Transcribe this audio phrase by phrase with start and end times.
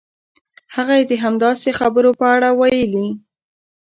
[0.75, 3.07] هغه یې د همداسې خبرو په اړه ویلي.